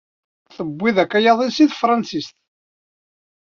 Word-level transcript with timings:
Tewwi-d 0.55 0.97
akayad-is 1.03 1.57
n 1.63 1.67
tefṛansit. 1.69 2.27